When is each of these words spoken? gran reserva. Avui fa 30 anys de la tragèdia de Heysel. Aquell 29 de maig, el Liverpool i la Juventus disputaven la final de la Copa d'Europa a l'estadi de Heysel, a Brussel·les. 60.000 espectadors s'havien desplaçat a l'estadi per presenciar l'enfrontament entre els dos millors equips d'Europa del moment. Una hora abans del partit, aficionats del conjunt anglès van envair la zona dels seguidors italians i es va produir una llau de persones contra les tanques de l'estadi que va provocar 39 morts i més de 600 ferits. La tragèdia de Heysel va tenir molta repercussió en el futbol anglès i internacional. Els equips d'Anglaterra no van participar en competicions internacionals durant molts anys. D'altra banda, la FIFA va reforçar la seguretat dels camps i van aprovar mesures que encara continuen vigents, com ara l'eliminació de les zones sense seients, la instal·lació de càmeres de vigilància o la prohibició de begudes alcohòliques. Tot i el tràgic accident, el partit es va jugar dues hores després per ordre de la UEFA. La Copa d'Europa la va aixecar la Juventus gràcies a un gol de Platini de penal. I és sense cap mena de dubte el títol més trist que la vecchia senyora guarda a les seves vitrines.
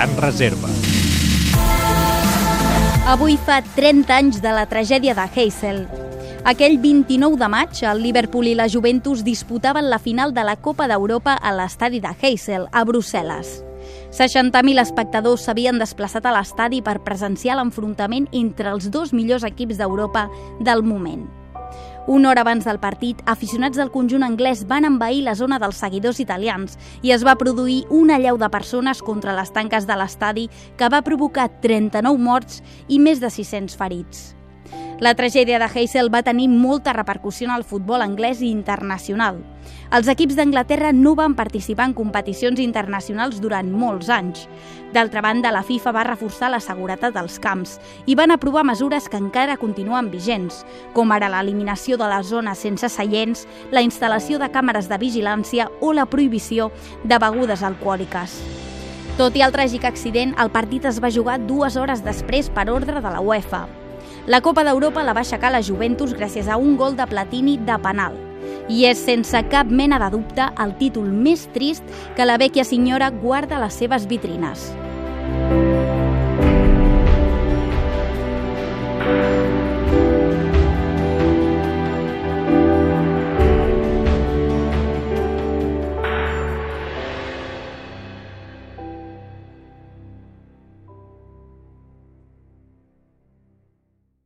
gran 0.00 0.16
reserva. 0.16 0.68
Avui 3.06 3.36
fa 3.36 3.60
30 3.60 4.14
anys 4.16 4.38
de 4.40 4.48
la 4.48 4.64
tragèdia 4.64 5.12
de 5.12 5.26
Heysel. 5.34 5.82
Aquell 6.48 6.78
29 6.80 7.36
de 7.36 7.48
maig, 7.52 7.82
el 7.84 8.00
Liverpool 8.00 8.48
i 8.48 8.54
la 8.56 8.68
Juventus 8.72 9.20
disputaven 9.26 9.90
la 9.90 9.98
final 10.00 10.32
de 10.32 10.44
la 10.46 10.56
Copa 10.56 10.86
d'Europa 10.88 11.34
a 11.36 11.52
l'estadi 11.52 12.00
de 12.00 12.14
Heysel, 12.16 12.64
a 12.72 12.84
Brussel·les. 12.88 13.58
60.000 14.16 14.80
espectadors 14.80 15.44
s'havien 15.44 15.76
desplaçat 15.76 16.24
a 16.24 16.32
l'estadi 16.32 16.80
per 16.80 17.02
presenciar 17.04 17.58
l'enfrontament 17.58 18.30
entre 18.32 18.72
els 18.72 18.88
dos 18.88 19.12
millors 19.12 19.44
equips 19.44 19.76
d'Europa 19.76 20.30
del 20.64 20.80
moment. 20.80 21.28
Una 22.10 22.30
hora 22.30 22.40
abans 22.42 22.64
del 22.66 22.80
partit, 22.82 23.20
aficionats 23.30 23.78
del 23.78 23.92
conjunt 23.94 24.24
anglès 24.26 24.64
van 24.66 24.82
envair 24.88 25.20
la 25.22 25.36
zona 25.38 25.60
dels 25.62 25.78
seguidors 25.78 26.18
italians 26.18 26.74
i 27.06 27.12
es 27.14 27.22
va 27.22 27.36
produir 27.38 27.84
una 28.00 28.16
llau 28.18 28.34
de 28.34 28.48
persones 28.50 28.98
contra 28.98 29.36
les 29.38 29.54
tanques 29.54 29.86
de 29.86 30.00
l'estadi 30.00 30.48
que 30.74 30.90
va 30.90 31.04
provocar 31.06 31.46
39 31.62 32.18
morts 32.18 32.64
i 32.88 32.98
més 32.98 33.22
de 33.22 33.30
600 33.30 33.78
ferits. 33.78 34.39
La 35.00 35.14
tragèdia 35.16 35.56
de 35.56 35.64
Heysel 35.64 36.10
va 36.12 36.20
tenir 36.20 36.50
molta 36.52 36.92
repercussió 36.92 37.46
en 37.48 37.54
el 37.54 37.62
futbol 37.64 38.02
anglès 38.04 38.42
i 38.44 38.50
internacional. 38.52 39.38
Els 39.96 40.10
equips 40.12 40.36
d'Anglaterra 40.36 40.90
no 40.92 41.14
van 41.16 41.32
participar 41.38 41.86
en 41.88 41.94
competicions 41.96 42.60
internacionals 42.60 43.38
durant 43.40 43.70
molts 43.72 44.10
anys. 44.12 44.44
D'altra 44.92 45.22
banda, 45.24 45.54
la 45.56 45.64
FIFA 45.64 45.94
va 45.96 46.04
reforçar 46.04 46.52
la 46.52 46.60
seguretat 46.60 47.16
dels 47.16 47.40
camps 47.40 47.78
i 48.04 48.14
van 48.14 48.36
aprovar 48.36 48.66
mesures 48.68 49.08
que 49.08 49.16
encara 49.16 49.56
continuen 49.56 50.12
vigents, 50.12 50.66
com 50.92 51.16
ara 51.16 51.32
l'eliminació 51.32 51.96
de 51.96 52.12
les 52.12 52.28
zones 52.28 52.60
sense 52.60 52.92
seients, 52.92 53.48
la 53.72 53.80
instal·lació 53.80 54.36
de 54.36 54.52
càmeres 54.52 54.92
de 54.92 55.00
vigilància 55.00 55.70
o 55.80 55.94
la 55.96 56.04
prohibició 56.04 56.68
de 57.04 57.16
begudes 57.16 57.64
alcohòliques. 57.64 58.36
Tot 59.16 59.32
i 59.32 59.48
el 59.48 59.56
tràgic 59.56 59.88
accident, 59.88 60.36
el 60.36 60.52
partit 60.52 60.84
es 60.84 61.00
va 61.00 61.08
jugar 61.08 61.40
dues 61.40 61.80
hores 61.80 62.04
després 62.04 62.52
per 62.52 62.68
ordre 62.68 63.00
de 63.00 63.16
la 63.16 63.24
UEFA. 63.24 63.79
La 64.26 64.42
Copa 64.44 64.64
d'Europa 64.66 65.00
la 65.00 65.14
va 65.16 65.22
aixecar 65.24 65.48
la 65.54 65.62
Juventus 65.64 66.12
gràcies 66.12 66.48
a 66.48 66.58
un 66.60 66.76
gol 66.76 66.96
de 66.96 67.06
Platini 67.08 67.56
de 67.64 67.78
penal. 67.80 68.18
I 68.68 68.84
és 68.90 69.00
sense 69.00 69.40
cap 69.48 69.72
mena 69.72 69.98
de 70.02 70.10
dubte 70.12 70.50
el 70.60 70.76
títol 70.76 71.08
més 71.08 71.46
trist 71.54 71.82
que 72.16 72.28
la 72.28 72.36
vecchia 72.38 72.66
senyora 72.68 73.10
guarda 73.10 73.56
a 73.56 73.64
les 73.64 73.80
seves 73.80 74.06
vitrines. 74.10 74.68